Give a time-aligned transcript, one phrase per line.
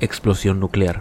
[0.00, 1.00] Explosión nuclear.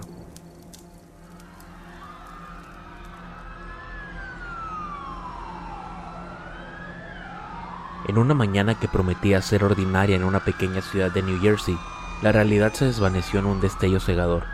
[8.08, 11.78] En una mañana que prometía ser ordinaria en una pequeña ciudad de New Jersey,
[12.24, 14.46] la realidad se desvaneció en un destello cegador.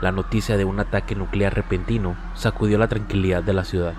[0.00, 3.92] La noticia de un ataque nuclear repentino sacudió la tranquilidad de la ciudad.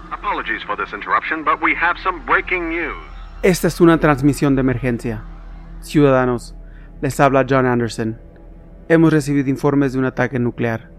[3.44, 5.22] Esta es una transmisión de emergencia.
[5.82, 6.56] Ciudadanos,
[7.00, 8.33] les habla John Anderson.
[8.90, 10.90] Hemos recibido informes de un ataque nuclear.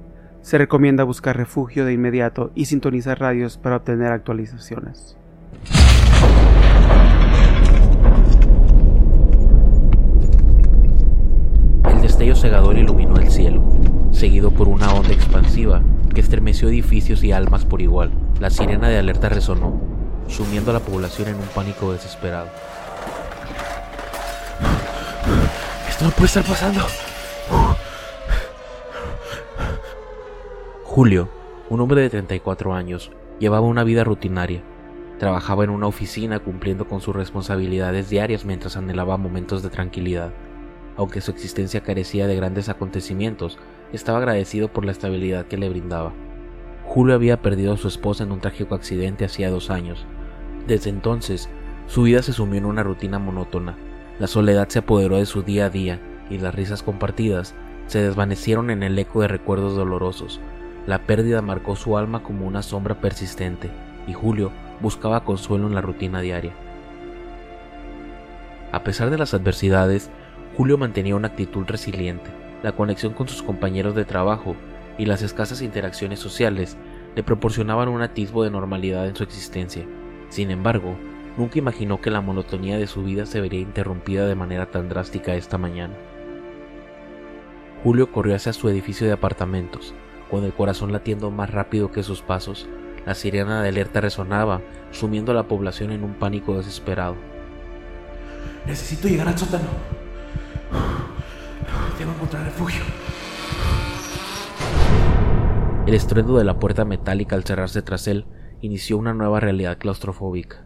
[0.41, 5.19] Se recomienda buscar refugio de inmediato y sintonizar radios para obtener actualizaciones.
[11.85, 13.63] El destello cegador iluminó el cielo,
[14.13, 15.83] seguido por una onda expansiva
[16.15, 18.13] que estremeció edificios y almas por igual.
[18.41, 19.79] La sirena de alerta resonó,
[20.27, 22.49] sumiendo a la población en un pánico desesperado.
[25.87, 26.81] Esto no puede estar pasando.
[30.95, 31.29] Julio,
[31.71, 34.63] un hombre de 34 años, llevaba una vida rutinaria.
[35.19, 40.33] Trabajaba en una oficina cumpliendo con sus responsabilidades diarias mientras anhelaba momentos de tranquilidad.
[40.97, 43.59] Aunque su existencia carecía de grandes acontecimientos,
[43.93, 46.13] estaba agradecido por la estabilidad que le brindaba.
[46.85, 50.07] Julio había perdido a su esposa en un trágico accidente hacía dos años.
[50.69, 51.51] Desde entonces,
[51.89, 53.77] su vida se sumió en una rutina monótona.
[54.21, 57.57] La soledad se apoderó de su día a día y las risas compartidas
[57.89, 60.41] se desvanecieron en el eco de recuerdos dolorosos,
[60.87, 63.71] la pérdida marcó su alma como una sombra persistente,
[64.07, 64.51] y Julio
[64.81, 66.53] buscaba consuelo en la rutina diaria.
[68.73, 70.11] A pesar de las adversidades,
[70.57, 72.31] Julio mantenía una actitud resiliente.
[72.63, 74.57] La conexión con sus compañeros de trabajo
[74.99, 76.77] y las escasas interacciones sociales
[77.15, 79.85] le proporcionaban un atisbo de normalidad en su existencia.
[80.29, 80.97] Sin embargo,
[81.37, 85.35] nunca imaginó que la monotonía de su vida se vería interrumpida de manera tan drástica
[85.35, 85.95] esta mañana.
[87.83, 89.95] Julio corrió hacia su edificio de apartamentos,
[90.35, 92.69] con el corazón latiendo más rápido que sus pasos,
[93.07, 97.15] la sirena de alerta resonaba, sumiendo a la población en un pánico desesperado.
[98.67, 99.69] Necesito llegar al sótano.
[102.01, 102.83] Debo encontrar refugio.
[105.87, 108.27] El estruendo de la puerta metálica al cerrarse tras él
[108.61, 110.65] inició una nueva realidad claustrofóbica.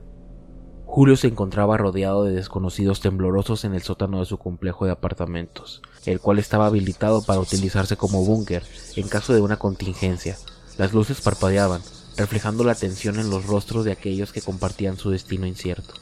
[0.90, 5.82] Julio se encontraba rodeado de desconocidos temblorosos en el sótano de su complejo de apartamentos,
[6.06, 8.64] el cual estaba habilitado para utilizarse como búnker
[8.96, 10.38] en caso de una contingencia.
[10.78, 11.82] Las luces parpadeaban,
[12.16, 15.92] reflejando la tensión en los rostros de aquellos que compartían su destino incierto.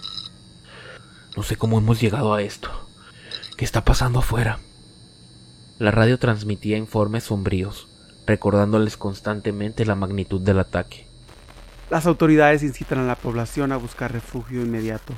[1.37, 2.71] No sé cómo hemos llegado a esto.
[3.57, 4.61] ¿Qué está pasando afuera?
[5.81, 7.89] La radio transmitía informes sombríos,
[8.25, 11.06] recordándoles constantemente la magnitud del ataque.
[11.89, 15.15] Las autoridades incitan a la población a buscar refugio inmediato.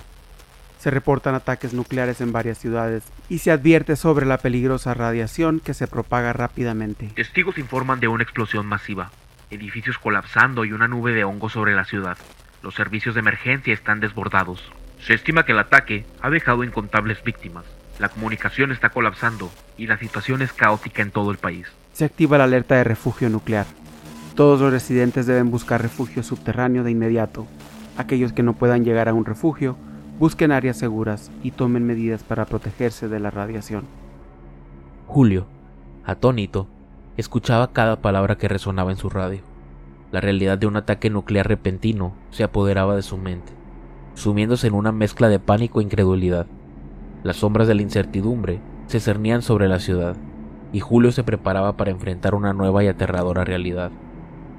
[0.79, 5.73] Se reportan ataques nucleares en varias ciudades y se advierte sobre la peligrosa radiación que
[5.73, 7.09] se propaga rápidamente.
[7.17, 9.11] Testigos informan de una explosión masiva,
[9.51, 12.19] edificios colapsando y una nube de hongo sobre la ciudad.
[12.63, 14.63] Los servicios de emergencia están desbordados.
[15.01, 17.65] Se estima que el ataque ha dejado incontables víctimas.
[17.99, 21.67] La comunicación está colapsando y la situación es caótica en todo el país.
[21.93, 23.67] Se activa la alerta de refugio nuclear.
[24.39, 27.45] Todos los residentes deben buscar refugio subterráneo de inmediato.
[27.97, 29.75] Aquellos que no puedan llegar a un refugio,
[30.21, 33.83] busquen áreas seguras y tomen medidas para protegerse de la radiación.
[35.09, 35.47] Julio,
[36.05, 36.69] atónito,
[37.17, 39.41] escuchaba cada palabra que resonaba en su radio.
[40.13, 43.53] La realidad de un ataque nuclear repentino se apoderaba de su mente,
[44.15, 46.47] sumiéndose en una mezcla de pánico e incredulidad.
[47.25, 50.15] Las sombras de la incertidumbre se cernían sobre la ciudad,
[50.73, 53.91] y Julio se preparaba para enfrentar una nueva y aterradora realidad.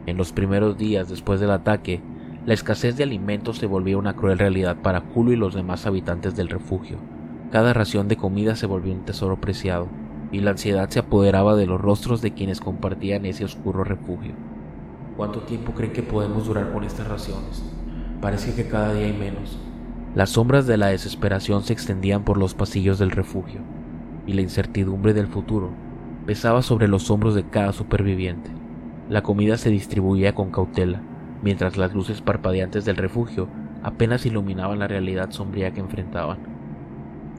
[0.05, 2.01] En los primeros días después del ataque,
[2.45, 6.35] la escasez de alimentos se volvió una cruel realidad para Julio y los demás habitantes
[6.35, 6.97] del refugio.
[7.51, 9.87] Cada ración de comida se volvió un tesoro preciado.
[10.31, 14.33] y la ansiedad se apoderaba de los rostros de quienes compartían ese oscuro refugio.
[15.17, 17.63] ¿Cuánto tiempo creen que podemos durar con estas raciones?
[18.21, 19.57] Parece que cada día hay menos.
[20.15, 23.61] Las sombras de la desesperación se extendían por los pasillos del refugio,
[24.27, 25.71] y la incertidumbre del futuro
[26.25, 28.51] pesaba sobre los hombros de cada superviviente.
[29.09, 31.01] La comida se distribuía con cautela,
[31.41, 33.47] mientras las luces parpadeantes del refugio
[33.81, 36.37] apenas iluminaban la realidad sombría que enfrentaban.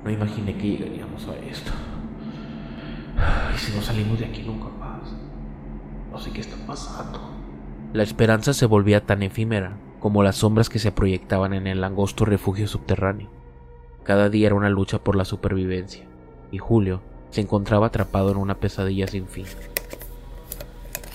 [0.05, 1.71] No imaginé que llegaríamos a esto.
[3.55, 5.15] Y si no salimos de aquí nunca más.
[6.11, 7.21] No sé qué está pasando.
[7.93, 12.25] La esperanza se volvía tan efímera como las sombras que se proyectaban en el angosto
[12.25, 13.31] refugio subterráneo.
[14.03, 16.05] Cada día era una lucha por la supervivencia,
[16.51, 19.45] y Julio se encontraba atrapado en una pesadilla sin fin.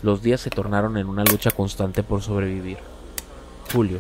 [0.06, 2.78] Los días se tornaron en una lucha constante por sobrevivir.
[3.74, 3.98] Julio,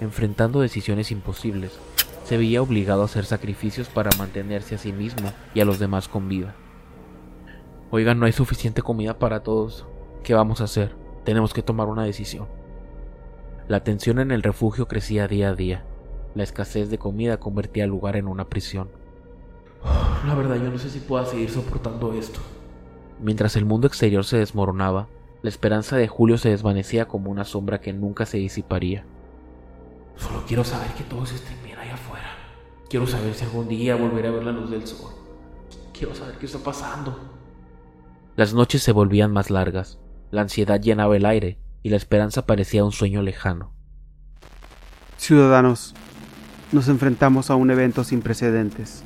[0.00, 1.76] enfrentando decisiones imposibles,
[2.22, 6.06] se veía obligado a hacer sacrificios para mantenerse a sí mismo y a los demás
[6.06, 6.54] con vida.
[7.90, 9.86] Oigan, no hay suficiente comida para todos.
[10.22, 10.94] ¿Qué vamos a hacer?
[11.24, 12.46] Tenemos que tomar una decisión.
[13.66, 15.82] La tensión en el refugio crecía día a día.
[16.36, 18.88] La escasez de comida convertía el lugar en una prisión.
[20.28, 22.38] La verdad, yo no sé si pueda seguir soportando esto.
[23.18, 25.08] Mientras el mundo exterior se desmoronaba,
[25.42, 29.04] la esperanza de Julio se desvanecía como una sombra que nunca se disiparía.
[30.16, 32.30] Solo quiero saber que todos estén bien allá afuera.
[32.90, 35.12] Quiero saber si algún día volveré a ver la luz del sol.
[35.94, 37.18] Quiero saber qué está pasando.
[38.36, 39.98] Las noches se volvían más largas,
[40.30, 43.72] la ansiedad llenaba el aire y la esperanza parecía un sueño lejano.
[45.16, 45.94] Ciudadanos,
[46.72, 49.02] nos enfrentamos a un evento sin precedentes.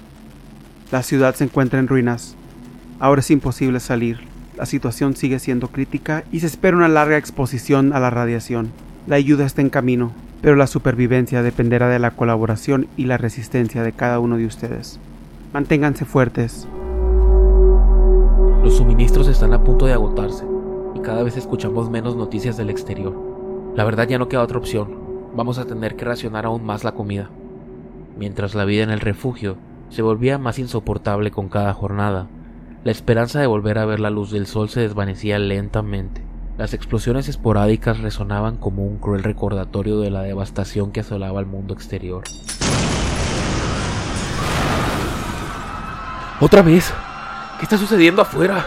[0.92, 2.36] La ciudad se encuentra en ruinas.
[3.00, 4.33] Ahora es imposible salir.
[4.56, 8.70] La situación sigue siendo crítica y se espera una larga exposición a la radiación.
[9.08, 10.12] La ayuda está en camino,
[10.42, 15.00] pero la supervivencia dependerá de la colaboración y la resistencia de cada uno de ustedes.
[15.52, 16.68] Manténganse fuertes.
[18.62, 20.44] Los suministros están a punto de agotarse
[20.94, 23.12] y cada vez escuchamos menos noticias del exterior.
[23.74, 24.96] La verdad ya no queda otra opción.
[25.34, 27.28] Vamos a tener que racionar aún más la comida.
[28.16, 29.56] Mientras la vida en el refugio
[29.88, 32.28] se volvía más insoportable con cada jornada,
[32.84, 36.22] la esperanza de volver a ver la luz del sol se desvanecía lentamente.
[36.58, 41.72] Las explosiones esporádicas resonaban como un cruel recordatorio de la devastación que asolaba el mundo
[41.72, 42.24] exterior.
[46.40, 46.92] ¡Otra vez!
[47.58, 48.66] ¿Qué está sucediendo afuera?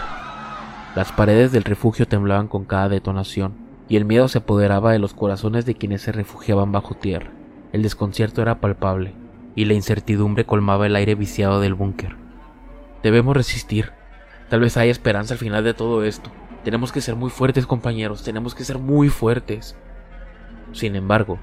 [0.95, 3.53] Las paredes del refugio temblaban con cada detonación,
[3.87, 7.29] y el miedo se apoderaba de los corazones de quienes se refugiaban bajo tierra.
[7.71, 9.13] El desconcierto era palpable,
[9.53, 12.15] y la incertidumbre colmaba el aire viciado del búnker.
[13.03, 13.91] Debemos resistir.
[14.49, 16.31] Tal vez haya esperanza al final de todo esto.
[16.63, 18.23] Tenemos que ser muy fuertes, compañeros.
[18.23, 19.75] Tenemos que ser muy fuertes.
[20.71, 21.39] Sin embargo,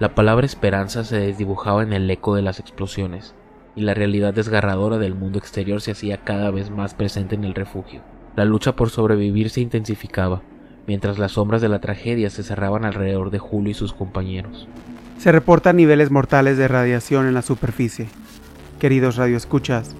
[0.00, 3.34] la palabra esperanza se desdibujaba en el eco de las explosiones,
[3.76, 7.54] y la realidad desgarradora del mundo exterior se hacía cada vez más presente en el
[7.54, 8.02] refugio.
[8.34, 10.42] La lucha por sobrevivir se intensificaba,
[10.88, 14.68] mientras las sombras de la tragedia se cerraban alrededor de Julio y sus compañeros.
[15.18, 18.08] Se reportan niveles mortales de radiación en la superficie.
[18.80, 19.94] Queridos radioescuchas,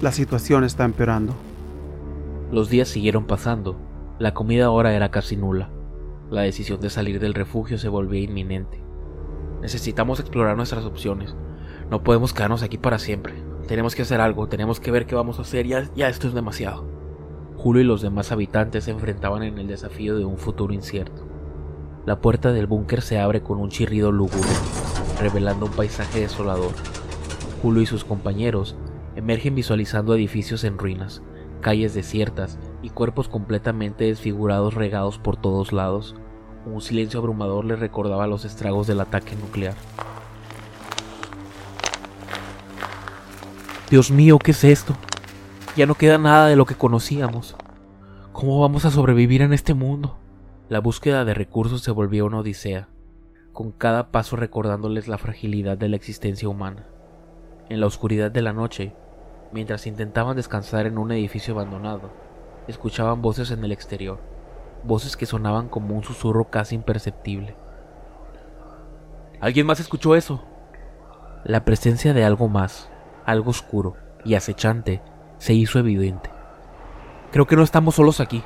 [0.00, 1.36] la situación está empeorando.
[2.52, 3.76] Los días siguieron pasando.
[4.18, 5.70] La comida ahora era casi nula.
[6.30, 8.82] La decisión de salir del refugio se volvía inminente.
[9.62, 11.36] Necesitamos explorar nuestras opciones.
[11.90, 13.34] No podemos quedarnos aquí para siempre.
[13.68, 16.34] Tenemos que hacer algo, tenemos que ver qué vamos a hacer, ya, ya esto es
[16.34, 16.84] demasiado.
[17.56, 21.28] Julio y los demás habitantes se enfrentaban en el desafío de un futuro incierto.
[22.04, 24.50] La puerta del búnker se abre con un chirrido lúgubre,
[25.20, 26.72] revelando un paisaje desolador.
[27.62, 28.76] Julio y sus compañeros
[29.14, 31.22] emergen visualizando edificios en ruinas,
[31.60, 36.16] calles desiertas y cuerpos completamente desfigurados regados por todos lados.
[36.66, 39.74] Un silencio abrumador les recordaba los estragos del ataque nuclear.
[43.90, 44.94] Dios mío, ¿qué es esto?
[45.76, 47.56] Ya no queda nada de lo que conocíamos.
[48.32, 50.16] ¿Cómo vamos a sobrevivir en este mundo?
[50.68, 52.88] La búsqueda de recursos se volvió una odisea,
[53.52, 56.86] con cada paso recordándoles la fragilidad de la existencia humana.
[57.68, 58.94] En la oscuridad de la noche,
[59.52, 62.10] mientras intentaban descansar en un edificio abandonado,
[62.68, 64.18] escuchaban voces en el exterior,
[64.84, 67.56] voces que sonaban como un susurro casi imperceptible.
[69.40, 70.42] ¿Alguien más escuchó eso?
[71.44, 72.90] La presencia de algo más,
[73.24, 75.02] algo oscuro y acechante,
[75.38, 76.30] se hizo evidente.
[77.32, 78.42] Creo que no estamos solos aquí.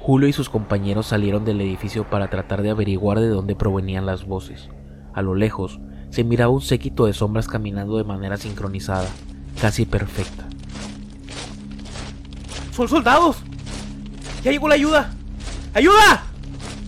[0.00, 4.26] Julio y sus compañeros salieron del edificio para tratar de averiguar de dónde provenían las
[4.26, 4.68] voces.
[5.12, 5.80] A lo lejos,
[6.10, 9.08] se miraba un séquito de sombras caminando de manera sincronizada,
[9.60, 10.48] casi perfecta.
[12.74, 13.36] ¡Son soldados!
[14.42, 15.12] ¡Ya llegó la ayuda!
[15.74, 16.24] ¡Ayuda!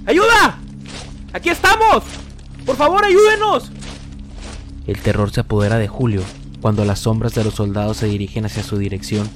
[0.07, 0.59] ¡Ayuda!
[1.33, 2.05] ¡Aquí estamos!
[2.65, 3.71] ¡Por favor, ayúdenos!
[4.87, 6.23] El terror se apodera de Julio
[6.61, 9.29] cuando las sombras de los soldados se dirigen hacia su dirección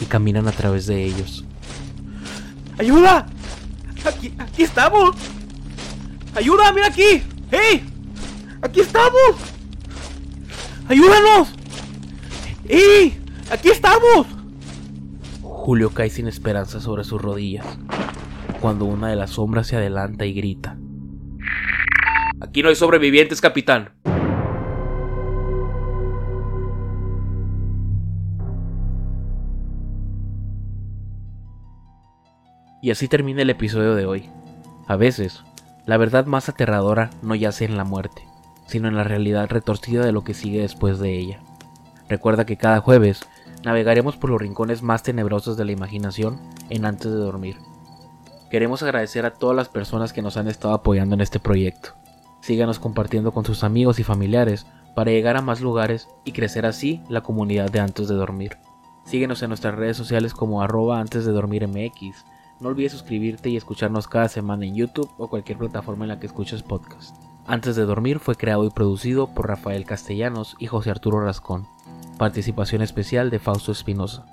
[0.00, 1.44] y caminan a través de ellos.
[2.78, 3.26] ¡Ayuda!
[4.04, 5.16] ¡Aquí, aquí estamos!
[6.34, 6.72] ¡Ayuda!
[6.72, 7.22] ¡Mira aquí!
[7.50, 7.86] ¡Hey!
[8.60, 9.36] ¡Aquí estamos!
[10.88, 11.53] ¡Ayúdanos!
[12.66, 13.22] ¡Hey!
[13.50, 14.26] ¡Aquí estamos!
[15.42, 17.66] Julio cae sin esperanza sobre sus rodillas,
[18.60, 20.78] cuando una de las sombras se adelanta y grita.
[22.40, 23.90] Aquí no hay sobrevivientes, capitán.
[32.80, 34.30] Y así termina el episodio de hoy.
[34.86, 35.42] A veces,
[35.86, 38.22] la verdad más aterradora no yace en la muerte,
[38.66, 41.40] sino en la realidad retorcida de lo que sigue después de ella.
[42.08, 43.20] Recuerda que cada jueves
[43.64, 47.56] navegaremos por los rincones más tenebrosos de la imaginación en antes de dormir.
[48.50, 51.90] Queremos agradecer a todas las personas que nos han estado apoyando en este proyecto.
[52.40, 57.02] Síganos compartiendo con sus amigos y familiares para llegar a más lugares y crecer así
[57.08, 58.58] la comunidad de antes de dormir.
[59.04, 62.24] Síguenos en nuestras redes sociales como arroba antes de dormir MX
[62.60, 66.26] no olvides suscribirte y escucharnos cada semana en YouTube o cualquier plataforma en la que
[66.26, 67.16] escuches podcast.
[67.46, 71.66] Antes de dormir fue creado y producido por Rafael Castellanos y José Arturo Rascón.
[72.18, 74.24] Participación especial de Fausto Espinosa.